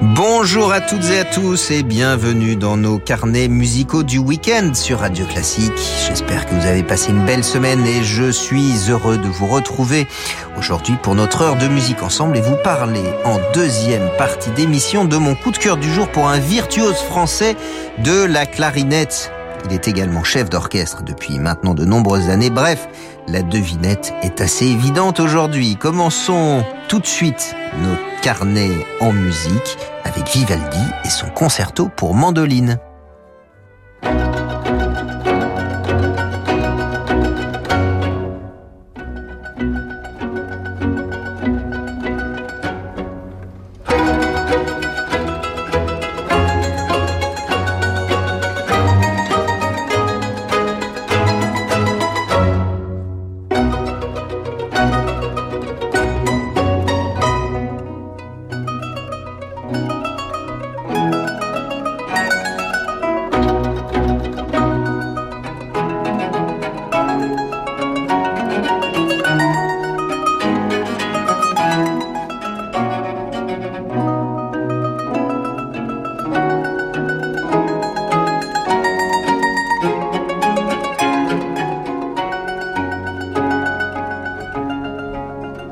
[0.00, 5.00] Bonjour à toutes et à tous et bienvenue dans nos carnets musicaux du week-end sur
[5.00, 5.72] Radio Classique.
[6.06, 10.06] J'espère que vous avez passé une belle semaine et je suis heureux de vous retrouver
[10.56, 15.16] aujourd'hui pour notre heure de musique ensemble et vous parler en deuxième partie d'émission de
[15.16, 17.56] mon coup de cœur du jour pour un virtuose français
[18.04, 19.32] de la clarinette.
[19.64, 22.50] Il est également chef d'orchestre depuis maintenant de nombreuses années.
[22.50, 22.88] Bref,
[23.26, 25.76] la devinette est assez évidente aujourd'hui.
[25.76, 32.78] Commençons tout de suite nos carnets en musique avec Vivaldi et son concerto pour mandoline.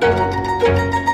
[0.06, 1.05] Música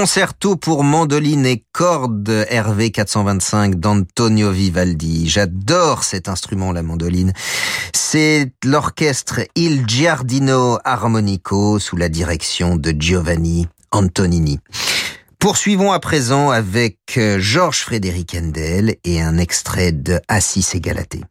[0.00, 5.28] concerto pour mandoline et cordes RV 425 d'Antonio Vivaldi.
[5.28, 7.34] J'adore cet instrument, la mandoline.
[7.92, 14.60] C'est l'orchestre Il Giardino Armonico sous la direction de Giovanni Antonini.
[15.38, 21.24] Poursuivons à présent avec euh, Georges Frédéric Handel et un extrait de Assis et Galatée.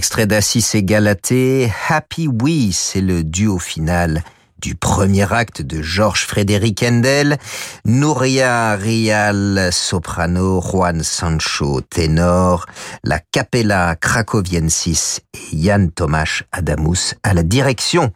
[0.00, 4.24] Extrait d'Assis et Galatée, Happy We, c'est le duo final
[4.58, 7.36] du premier acte de Georges Frédéric Handel,
[7.84, 12.64] Nouria Rial soprano, Juan Sancho ténor,
[13.04, 18.10] la Capella Krakowiensis et Jan Tomasz Adamus à la direction.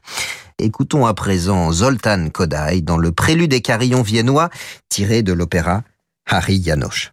[0.59, 4.49] Écoutons à présent Zoltan Kodai dans le prélude des carillons viennois
[4.89, 5.83] tiré de l'opéra
[6.31, 7.11] Harry Janosch.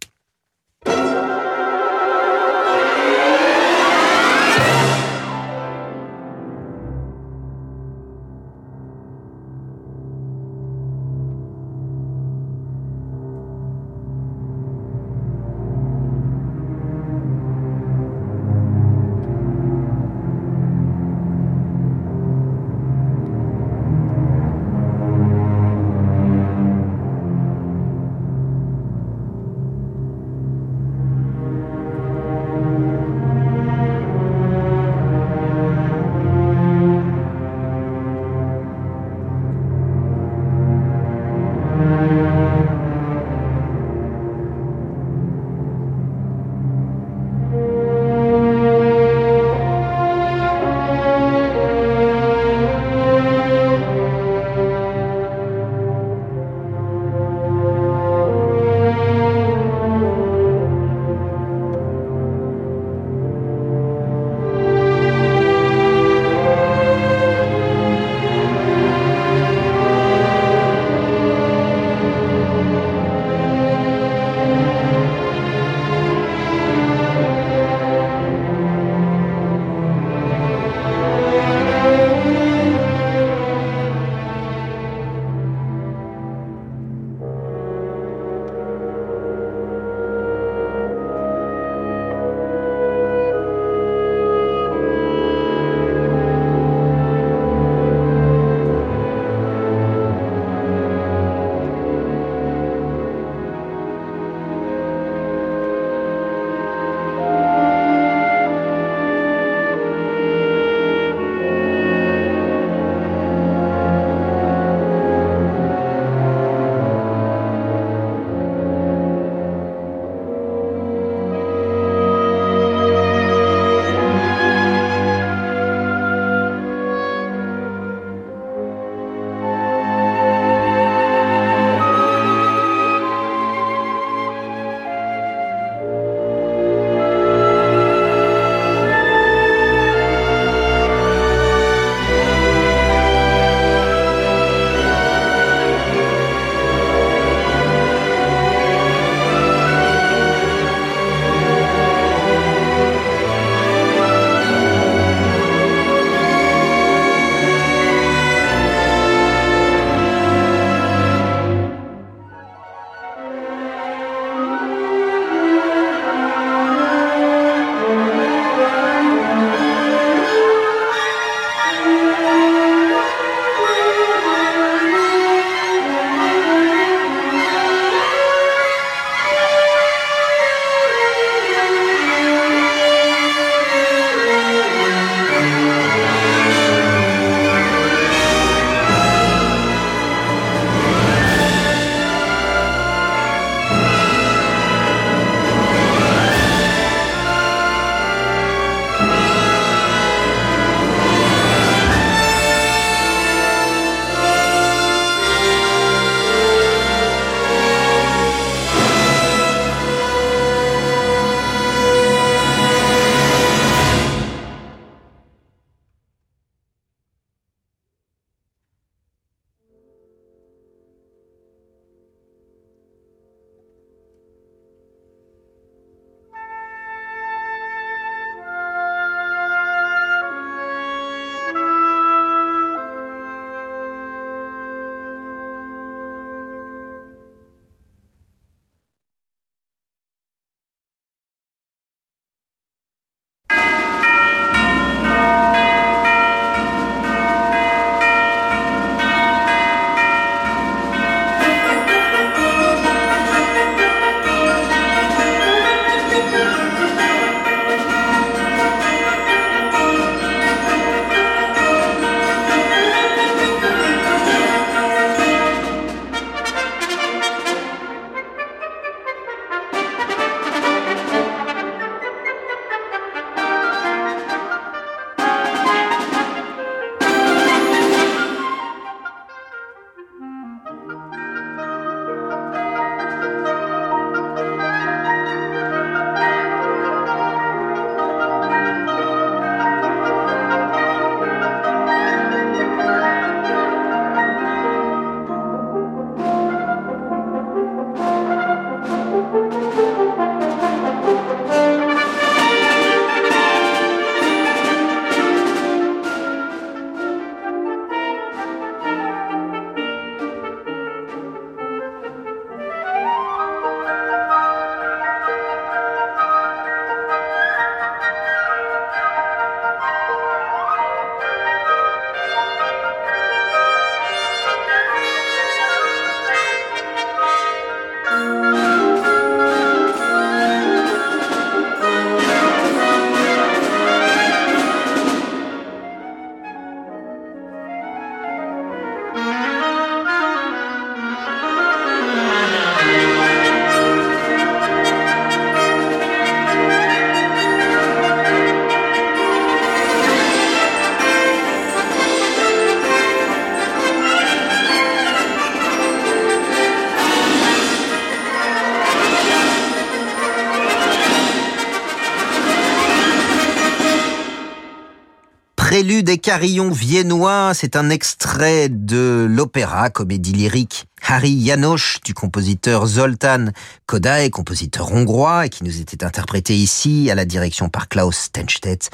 [366.12, 372.86] Prélude et carillon viennois, c'est un extrait de l'opéra comédie lyrique Harry Janosch du compositeur
[372.86, 373.46] Zoltan
[373.86, 378.90] Kodály, compositeur hongrois et qui nous était interprété ici à la direction par Klaus Stenstedt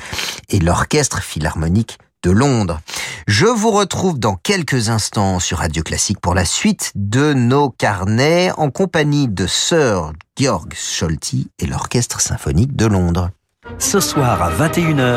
[0.49, 2.81] et l'orchestre philharmonique de Londres.
[3.27, 8.53] Je vous retrouve dans quelques instants sur Radio Classique pour la suite de nos carnets
[8.57, 13.31] en compagnie de Sir Georg Scholti et l'orchestre symphonique de Londres.
[13.77, 15.15] Ce soir à 21h,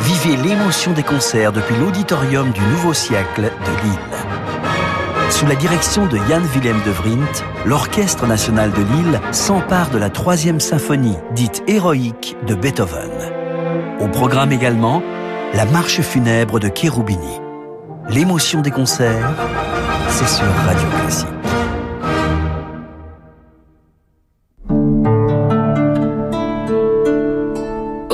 [0.00, 5.30] vivez l'émotion des concerts depuis l'auditorium du Nouveau Siècle de Lille.
[5.30, 10.10] Sous la direction de Jan Willem de Vrindt, l'Orchestre national de Lille s'empare de la
[10.10, 13.10] troisième symphonie, dite héroïque, de Beethoven.
[14.00, 15.02] Au programme également,
[15.54, 17.40] la marche funèbre de Cherubini.
[18.08, 19.30] L'émotion des concerts,
[20.08, 21.41] c'est sur Radio Classique.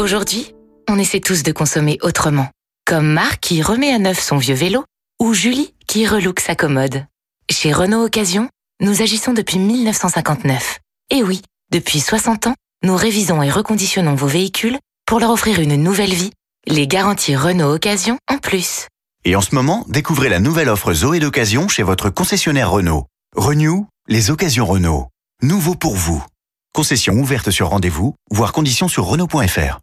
[0.09, 0.55] Aujourd'hui,
[0.89, 2.49] on essaie tous de consommer autrement.
[2.87, 4.87] Comme Marc qui remet à neuf son vieux vélo
[5.21, 7.05] ou Julie qui relook sa commode.
[7.51, 8.49] Chez Renault Occasion,
[8.81, 10.79] nous agissons depuis 1959.
[11.11, 15.77] Et oui, depuis 60 ans, nous révisons et reconditionnons vos véhicules pour leur offrir une
[15.77, 16.33] nouvelle vie,
[16.67, 18.87] les garanties Renault Occasion en plus.
[19.27, 23.05] Et en ce moment, découvrez la nouvelle offre Zoé d'occasion chez votre concessionnaire Renault.
[23.37, 25.09] Renew, les occasions Renault.
[25.43, 26.25] Nouveau pour vous.
[26.75, 29.81] Concession ouverte sur rendez-vous, voire conditions sur Renault.fr.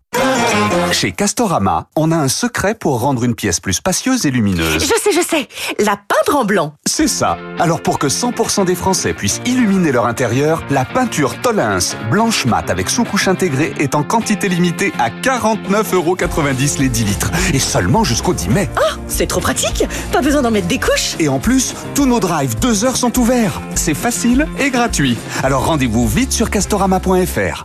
[0.48, 0.85] Thank you.
[0.92, 4.84] Chez Castorama, on a un secret pour rendre une pièce plus spacieuse et lumineuse.
[4.84, 5.48] Je sais, je sais,
[5.84, 6.74] la peindre en blanc.
[6.86, 7.38] C'est ça.
[7.60, 12.70] Alors pour que 100% des Français puissent illuminer leur intérieur, la peinture Tollens blanche mat
[12.70, 17.32] avec sous-couche intégrée est en quantité limitée à 49,90€ les 10 litres.
[17.54, 18.70] Et seulement jusqu'au 10 mai.
[18.78, 22.20] Oh, c'est trop pratique Pas besoin d'en mettre des couches Et en plus, tous nos
[22.20, 23.62] drives 2 heures sont ouverts.
[23.76, 25.18] C'est facile et gratuit.
[25.44, 27.64] Alors rendez-vous vite sur castorama.fr.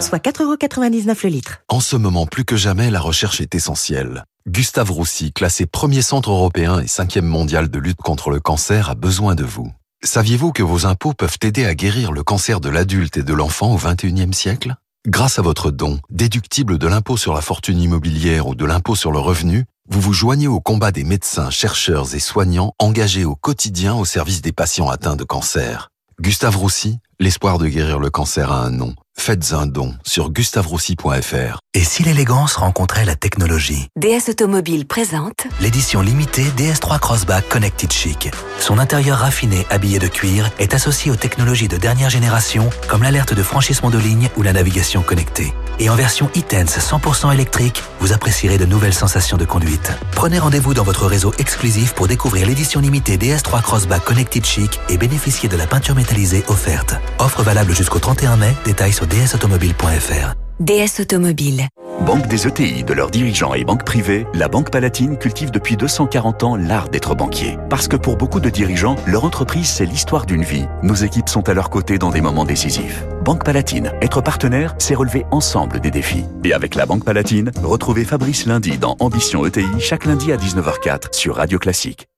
[0.00, 1.60] Soit 4,99€ le litre.
[1.68, 4.24] En ce moment plus que jamais, la recherche est essentielle.
[4.48, 8.94] Gustave Roussy, classé premier centre européen et cinquième mondial de lutte contre le cancer, a
[8.94, 9.70] besoin de vous.
[10.02, 13.74] Saviez-vous que vos impôts peuvent aider à guérir le cancer de l'adulte et de l'enfant
[13.74, 14.74] au XXIe siècle?
[15.06, 19.12] Grâce à votre don, déductible de l'impôt sur la fortune immobilière ou de l'impôt sur
[19.12, 23.94] le revenu, vous vous joignez au combat des médecins, chercheurs et soignants engagés au quotidien
[23.94, 25.90] au service des patients atteints de cancer.
[26.20, 28.94] Gustave Roussy, l'espoir de guérir le cancer a un nom.
[29.22, 31.58] Faites un don sur gustaveroussy.fr.
[31.74, 33.88] Et si l'élégance rencontrait la technologie?
[33.96, 38.30] DS Automobile présente L'édition limitée DS3 Crossback Connected Chic.
[38.60, 43.34] Son intérieur raffiné habillé de cuir est associé aux technologies de dernière génération comme l'alerte
[43.34, 45.52] de franchissement de ligne ou la navigation connectée.
[45.80, 49.92] Et en version e-Tense 100% électrique, vous apprécierez de nouvelles sensations de conduite.
[50.12, 54.98] Prenez rendez-vous dans votre réseau exclusif pour découvrir l'édition limitée DS3 Crossback Connected Chic et
[54.98, 56.94] bénéficier de la peinture métallisée offerte.
[57.18, 60.34] Offre valable jusqu'au 31 mai, détails sur dsautomobile.fr.
[60.60, 61.66] DS Automobile.
[62.00, 66.44] Banque des ETI, de leurs dirigeants et banques privées, la Banque Palatine cultive depuis 240
[66.44, 67.58] ans l'art d'être banquier.
[67.68, 70.64] Parce que pour beaucoup de dirigeants, leur entreprise, c'est l'histoire d'une vie.
[70.82, 73.04] Nos équipes sont à leur côté dans des moments décisifs.
[73.22, 76.24] Banque Palatine, être partenaire, c'est relever ensemble des défis.
[76.42, 81.12] Et avec la Banque Palatine, retrouvez Fabrice lundi dans Ambition ETI, chaque lundi à 19h04
[81.12, 82.08] sur Radio Classique.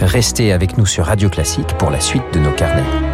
[0.00, 3.11] Restez avec nous sur Radio Classique pour la suite de nos carnets.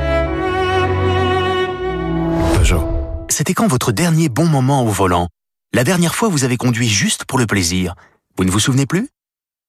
[3.31, 5.29] C'était quand votre dernier bon moment au volant?
[5.75, 7.95] La dernière fois, vous avez conduit juste pour le plaisir.
[8.37, 9.09] Vous ne vous souvenez plus?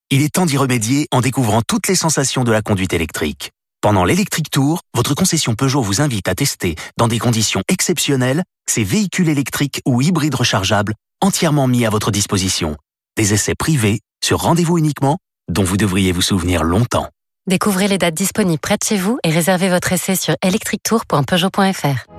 [0.09, 3.51] Il est temps d'y remédier en découvrant toutes les sensations de la conduite électrique.
[3.81, 8.83] Pendant l'Electric Tour, votre concession Peugeot vous invite à tester, dans des conditions exceptionnelles, ces
[8.83, 12.77] véhicules électriques ou hybrides rechargeables entièrement mis à votre disposition.
[13.17, 15.17] Des essais privés, sur rendez-vous uniquement,
[15.49, 17.09] dont vous devriez vous souvenir longtemps.
[17.47, 22.18] Découvrez les dates disponibles près de chez vous et réservez votre essai sur electrictour.peugeot.fr.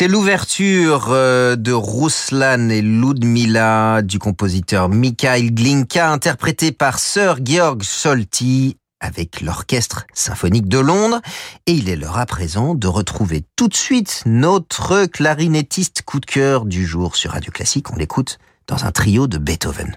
[0.00, 7.82] C'est l'ouverture euh, de Ruslan et Ludmila du compositeur Mikhail Glinka, interprété par Sir Georg
[7.82, 11.20] Solti avec l'Orchestre symphonique de Londres.
[11.66, 16.26] Et il est l'heure à présent de retrouver tout de suite notre clarinettiste coup de
[16.26, 17.90] cœur du jour sur Radio Classique.
[17.92, 19.96] On l'écoute dans un trio de Beethoven.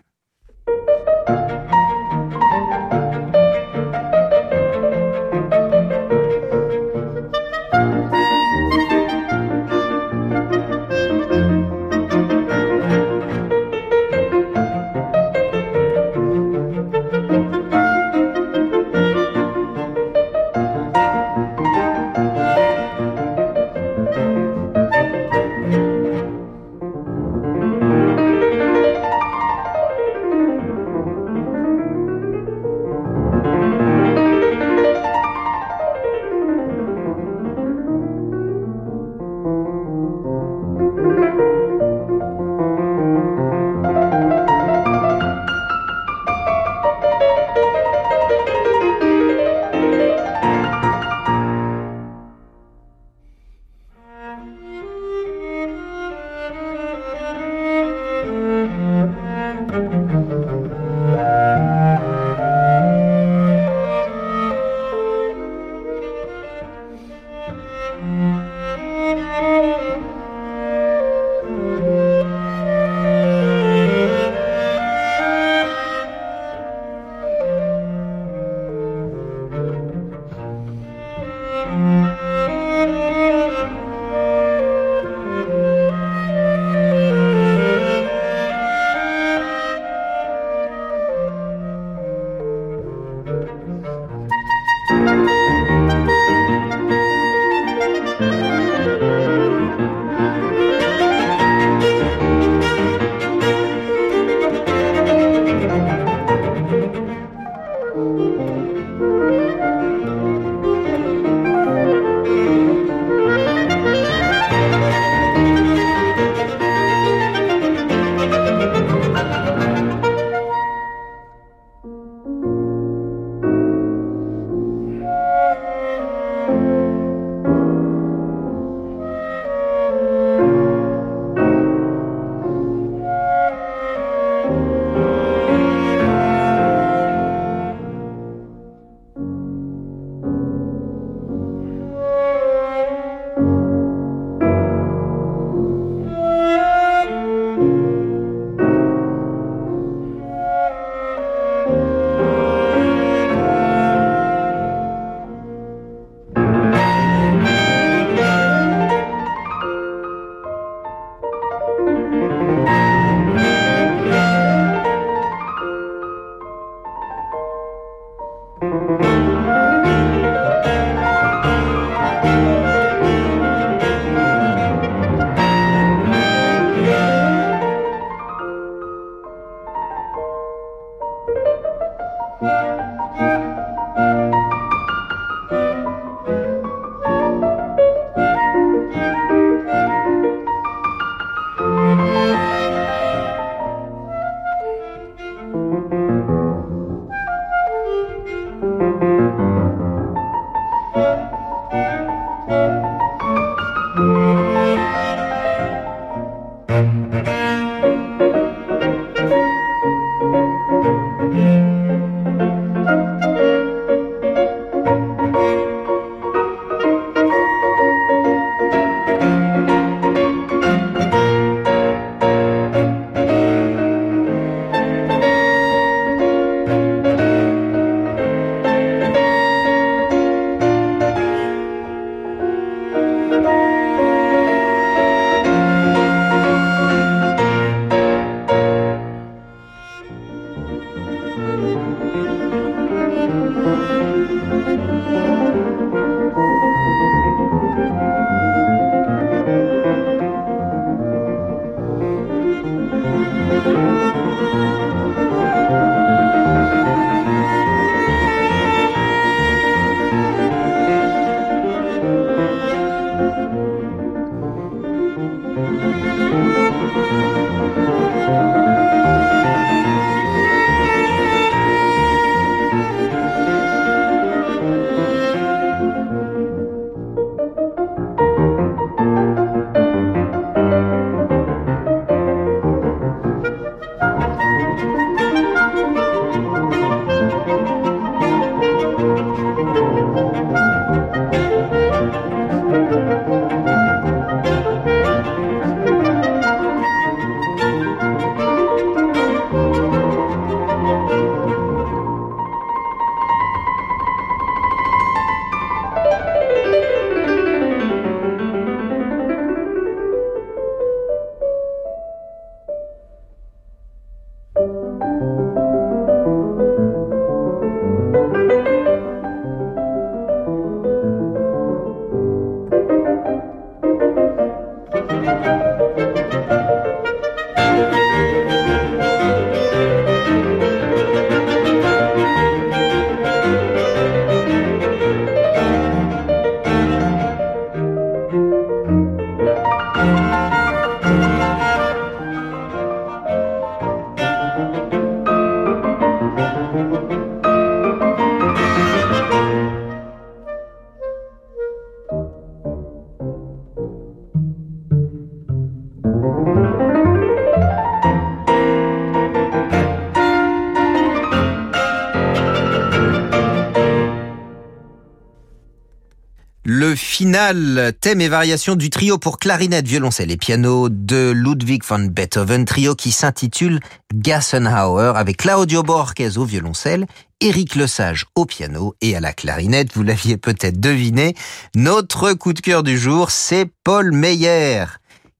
[367.11, 372.63] Finale, thème et variation du trio pour clarinette, violoncelle et piano de Ludwig van Beethoven,
[372.63, 373.81] trio qui s'intitule
[374.15, 377.07] Gassenhauer avec Claudio Borges au violoncelle,
[377.41, 379.89] Éric Lesage au piano et à la clarinette.
[379.93, 381.35] Vous l'aviez peut-être deviné,
[381.75, 384.85] notre coup de cœur du jour, c'est Paul Meyer.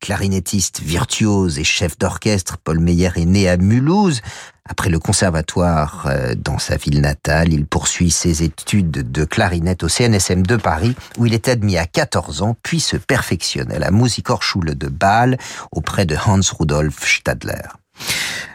[0.02, 4.22] Clarinettiste virtuose et chef d'orchestre, Paul Meyer est né à Mulhouse.
[4.68, 9.90] Après le conservatoire euh, dans sa ville natale, il poursuit ses études de clarinette au
[9.90, 13.92] CNSM de Paris, où il est admis à 14 ans, puis se perfectionne à la
[13.92, 15.38] Musikhochschule de Bâle
[15.72, 17.81] auprès de Hans Rudolf Stadler.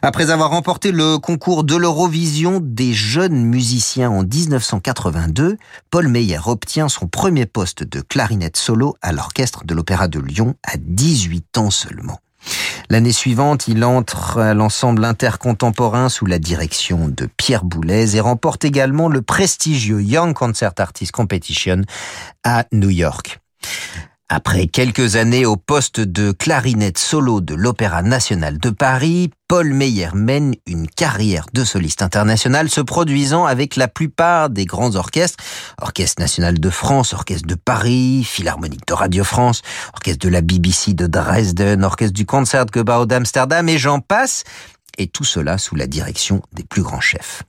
[0.02, 5.56] Après avoir remporté le concours de l'Eurovision des jeunes musiciens en 1982,
[5.90, 10.54] Paul Meyer obtient son premier poste de clarinette solo à l'orchestre de l'Opéra de Lyon
[10.62, 12.20] à 18 ans seulement.
[12.88, 18.64] L'année suivante, il entre à l'ensemble intercontemporain sous la direction de Pierre Boulez et remporte
[18.64, 21.82] également le prestigieux Young Concert Artist Competition
[22.44, 23.40] à New York.
[24.28, 30.08] Après quelques années au poste de clarinette solo de l'Opéra national de Paris, Paul Meyer
[30.14, 35.44] mène une carrière de soliste international se produisant avec la plupart des grands orchestres,
[35.80, 39.62] Orchestre national de France, Orchestre de Paris, Philharmonique de Radio France,
[39.94, 44.42] Orchestre de la BBC de Dresden, Orchestre du Concertgebouw d'Amsterdam et j'en passe,
[44.98, 47.42] et tout cela sous la direction des plus grands chefs.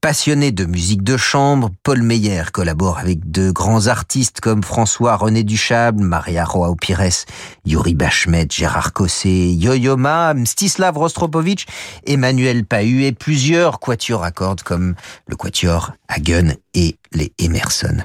[0.00, 6.02] Passionné de musique de chambre, Paul Meyer collabore avec de grands artistes comme François-René Duchable,
[6.02, 7.24] Maria Roa Pires,
[7.64, 11.66] Yuri Bachmet, Gérard Cossé, Yo-Yo Ma, Mstislav Rostropovitch,
[12.06, 14.94] Emmanuel Pahu et plusieurs quatuors à cordes comme
[15.26, 17.98] le quatuor Hagen et les Emerson.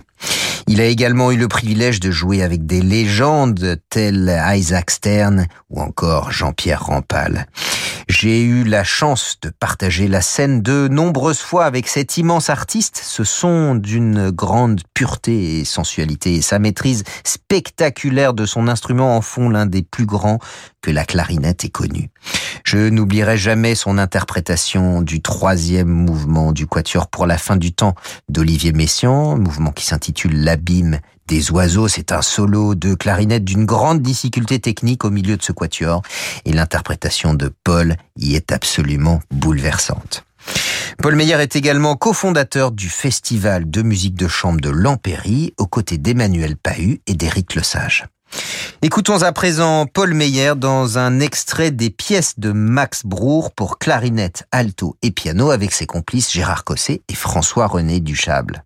[0.68, 5.82] Il a également eu le privilège de jouer avec des légendes telles Isaac Stern ou
[5.82, 7.48] encore Jean-Pierre Rampal.
[8.14, 13.02] J'ai eu la chance de partager la scène de nombreuses fois avec cet immense artiste.
[13.04, 19.22] Ce son d'une grande pureté et sensualité et sa maîtrise spectaculaire de son instrument en
[19.22, 20.38] font l'un des plus grands
[20.84, 22.12] que la clarinette ait connu.
[22.64, 27.96] Je n'oublierai jamais son interprétation du troisième mouvement du Quatuor pour la fin du temps
[28.30, 31.88] d'Olivier Messiaen, mouvement qui s'intitule L'abîme des oiseaux.
[31.88, 36.02] C'est un solo de clarinette d'une grande difficulté technique au milieu de ce quatuor
[36.46, 40.26] et l'interprétation de Paul y est absolument bouleversante.
[41.02, 45.98] Paul Meyer est également cofondateur du Festival de musique de chambre de Lampéry aux côtés
[45.98, 48.06] d'Emmanuel Pahu et d'Éric Lesage.
[48.82, 54.46] Écoutons à présent Paul Meyer dans un extrait des pièces de Max Brour pour clarinette,
[54.52, 58.64] alto et piano avec ses complices Gérard Cosset et François-René Duchable.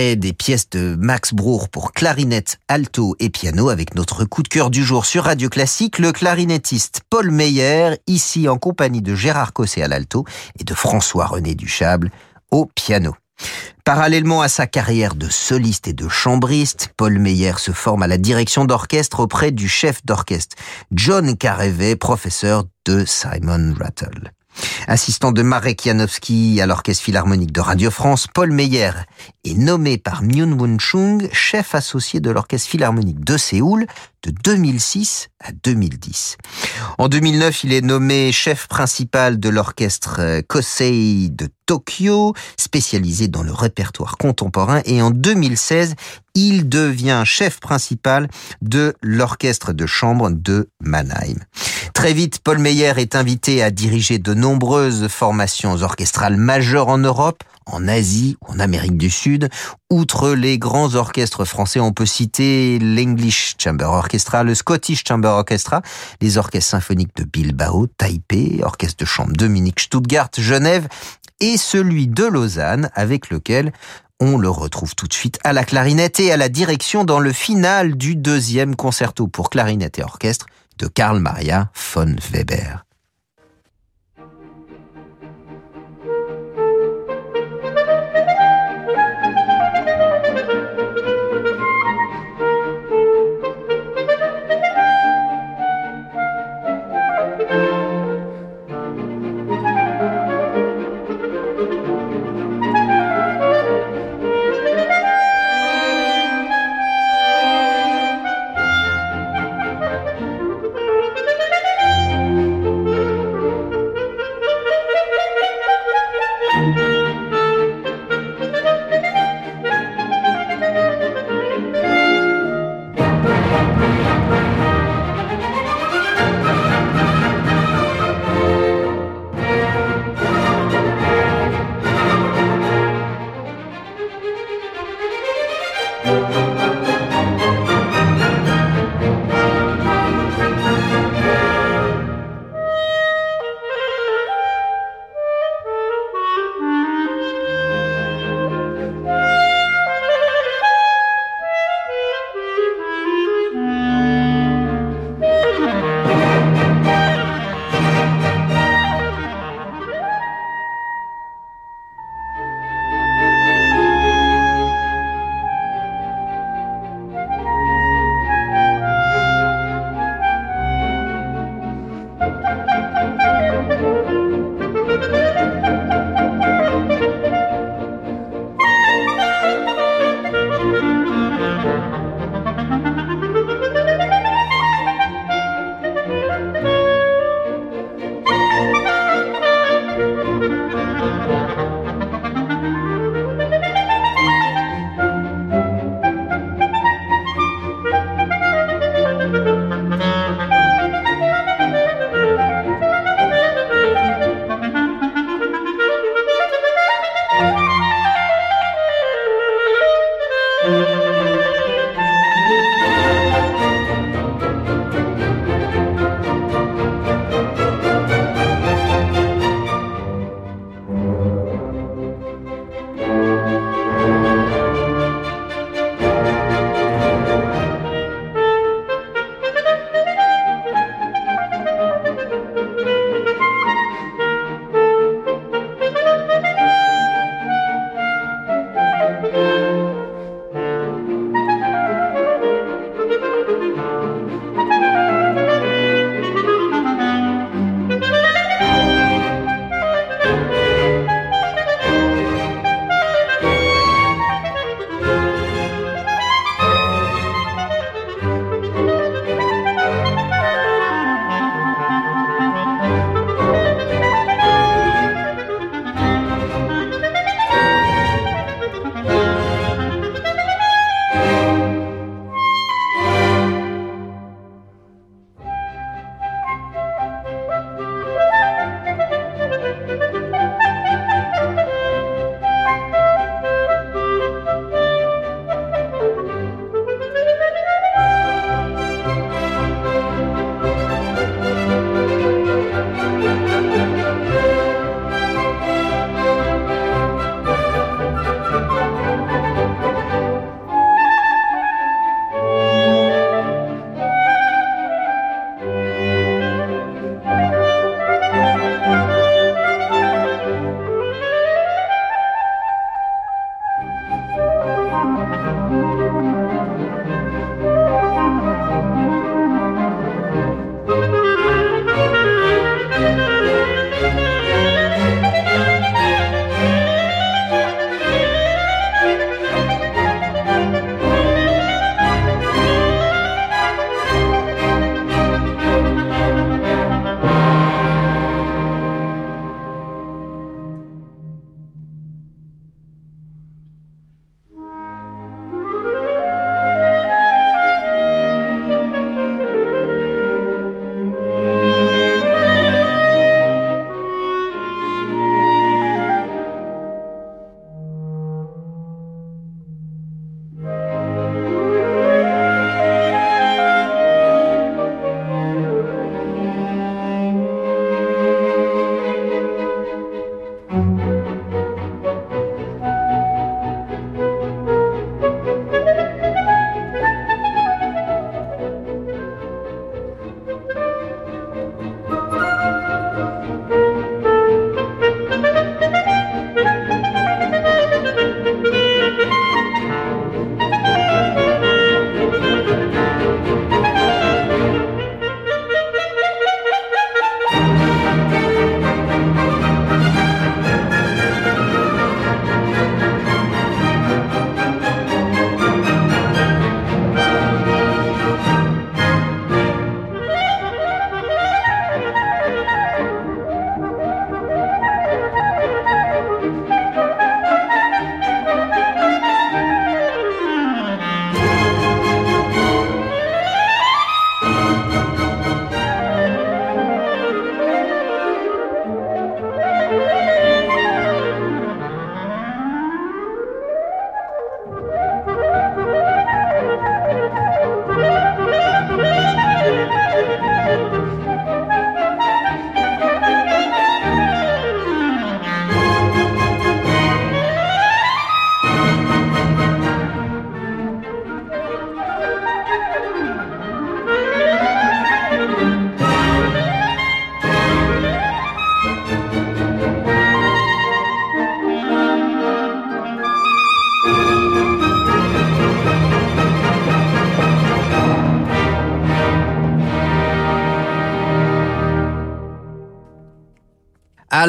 [0.00, 4.70] Des pièces de Max Bruch pour clarinette, alto et piano avec notre coup de cœur
[4.70, 9.82] du jour sur Radio Classique, le clarinettiste Paul Meyer, ici en compagnie de Gérard Cosset
[9.82, 10.24] à l'alto
[10.58, 12.10] et de François-René Duchable
[12.50, 13.14] au piano.
[13.84, 18.18] Parallèlement à sa carrière de soliste et de chambriste, Paul Meyer se forme à la
[18.18, 20.56] direction d'orchestre auprès du chef d'orchestre
[20.92, 24.32] John Carevet, professeur de Simon Rattle.
[24.86, 28.90] Assistant de Marek Janowski à l'Orchestre Philharmonique de Radio France, Paul Meyer
[29.44, 33.86] est nommé par Myung Moon Chung chef associé de l'Orchestre Philharmonique de Séoul
[34.22, 36.36] de 2006 à 2010.
[36.98, 43.52] En 2009, il est nommé chef principal de l'orchestre Kosei de Tokyo, spécialisé dans le
[43.52, 45.94] répertoire contemporain, et en 2016,
[46.34, 48.28] il devient chef principal
[48.60, 51.38] de l'orchestre de chambre de Mannheim.
[51.94, 57.42] Très vite, Paul Meyer est invité à diriger de nombreuses formations orchestrales majeures en Europe,
[57.66, 59.48] en Asie ou en Amérique du Sud.
[59.90, 65.82] Outre les grands orchestres français, on peut citer l'English Chamber Orchestra, le Scottish Chamber Orchestra,
[66.20, 70.88] les orchestres symphoniques de Bilbao, Taipei, orchestre de chambre Munich, Stuttgart, Genève
[71.40, 73.72] et celui de Lausanne avec lequel
[74.20, 77.32] on le retrouve tout de suite à la clarinette et à la direction dans le
[77.32, 80.46] final du deuxième concerto pour clarinette et orchestre
[80.78, 82.84] de Karl Maria von Weber.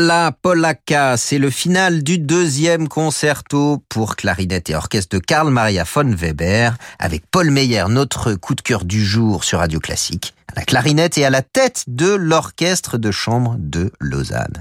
[0.01, 5.83] Alla Polacca, c'est le final du deuxième concerto pour clarinette et orchestre de Karl Maria
[5.83, 10.63] von Weber avec Paul Meyer, notre coup de cœur du jour sur Radio Classique, la
[10.63, 14.57] clarinette et à la tête de l'orchestre de chambre de Lausanne.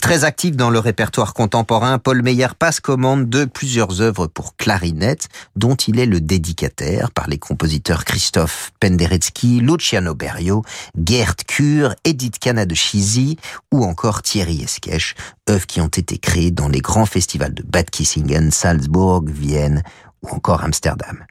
[0.00, 5.28] Très actif dans le répertoire contemporain, Paul Meyer passe commande de plusieurs œuvres pour clarinette,
[5.56, 10.62] dont il est le dédicataire par les compositeurs Christophe Penderecki, Luciano Berio,
[10.96, 12.38] Gerd Kur, Edith
[12.74, 13.38] Chizy
[13.72, 15.14] ou encore Thierry Esquèche,
[15.50, 19.82] œuvres qui ont été créées dans les grands festivals de Bad Kissingen, Salzbourg, Vienne
[20.22, 21.24] ou encore Amsterdam.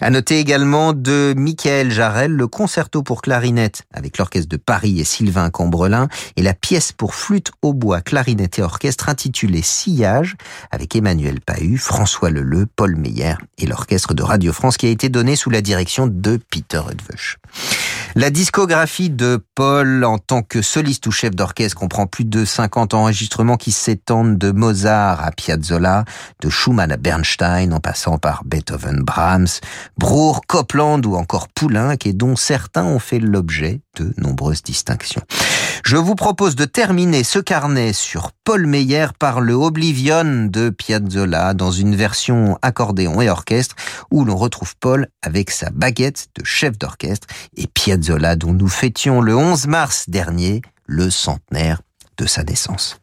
[0.00, 5.04] À noter également de Michael Jarel le concerto pour clarinette avec l'orchestre de Paris et
[5.04, 10.36] Sylvain Combrelin et la pièce pour flûte au bois, clarinette et orchestre intitulée Sillage
[10.70, 15.08] avec Emmanuel Pahu, François Leleu, Paul Meyer et l'orchestre de Radio France qui a été
[15.08, 17.38] donné sous la direction de Peter Hudvösch.
[18.14, 22.92] La discographie de Paul en tant que soliste ou chef d'orchestre comprend plus de 50
[22.92, 26.04] enregistrements qui s'étendent de Mozart à Piazzolla,
[26.40, 29.60] de Schumann à Bernstein en passant par Beethoven, Brahms,
[29.96, 35.22] Brour, Copland ou encore Poulenc et dont certains ont fait l'objet de nombreuses distinctions.
[35.84, 41.54] Je vous propose de terminer ce carnet sur Paul Meyer par le Oblivion de Piazzolla
[41.54, 43.74] dans une version accordéon et orchestre
[44.10, 47.26] où l'on retrouve Paul avec sa baguette de chef d'orchestre
[47.56, 51.82] et Piazzolla dont nous fêtions le 11 mars dernier le centenaire
[52.16, 53.00] de sa naissance.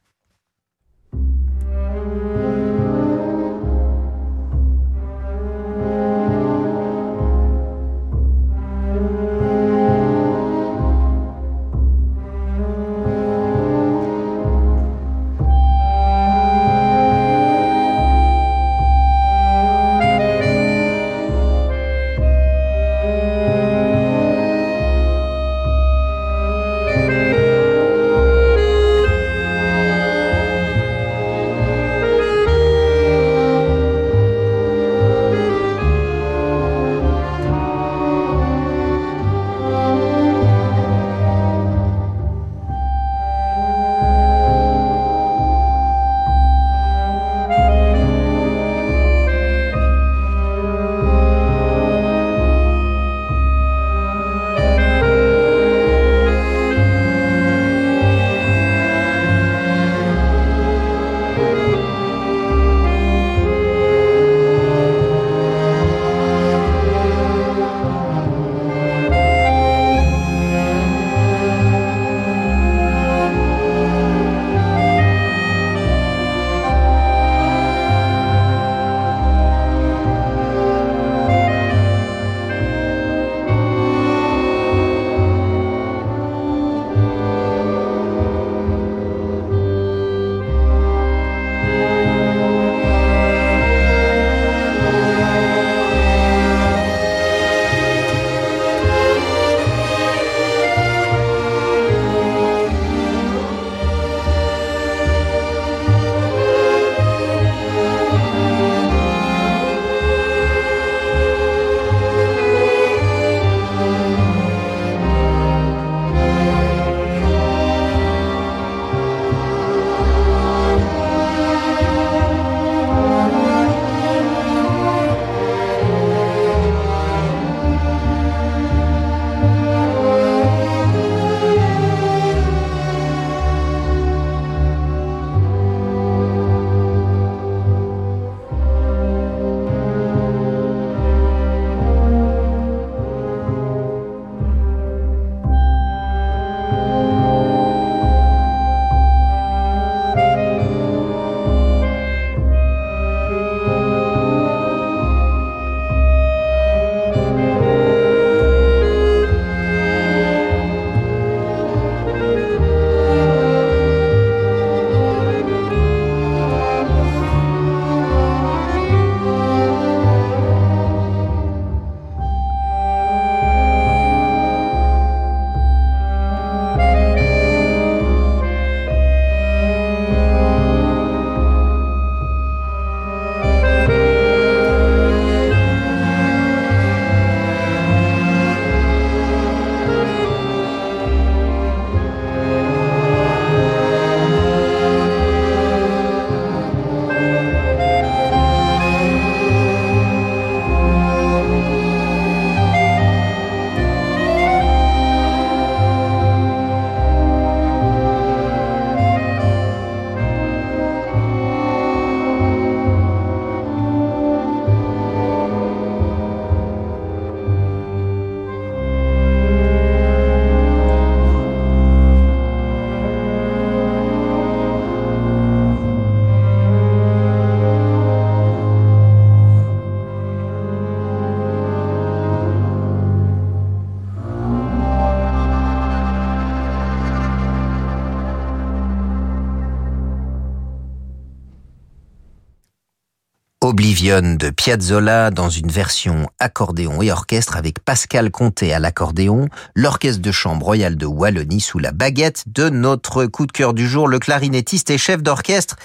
[244.01, 250.31] De Piazzolla dans une version accordéon et orchestre avec Pascal Comté à l'accordéon, l'orchestre de
[250.31, 254.19] chambre royal de Wallonie sous la baguette de notre coup de cœur du jour, le
[254.19, 255.75] clarinettiste et chef d'orchestre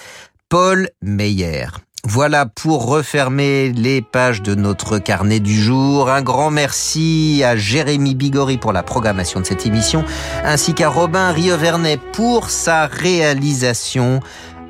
[0.49, 1.67] Paul Meyer.
[2.07, 6.09] Voilà pour refermer les pages de notre carnet du jour.
[6.09, 10.05] Un grand merci à Jérémy Bigori pour la programmation de cette émission,
[10.45, 14.21] ainsi qu'à Robin Rievernet pour sa réalisation.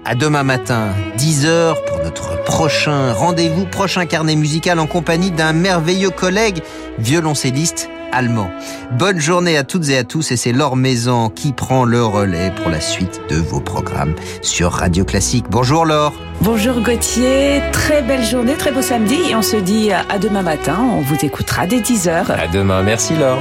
[0.06, 6.10] À demain matin, 10h pour notre prochain rendez-vous, prochain carnet musical en compagnie d'un merveilleux
[6.10, 6.62] collègue
[6.98, 8.50] violoncelliste allemand.
[8.92, 12.52] Bonne journée à toutes et à tous et c'est Laure Maison qui prend le relais
[12.54, 15.46] pour la suite de vos programmes sur Radio Classique.
[15.48, 16.12] Bonjour Laure.
[16.42, 20.76] Bonjour Gauthier, très belle journée, très beau samedi et on se dit à demain matin,
[20.80, 22.30] on vous écoutera dès 10h.
[22.30, 23.40] À demain, merci Laure.